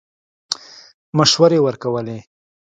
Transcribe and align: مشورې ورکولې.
مشورې 1.17 1.59
ورکولې. 1.65 2.19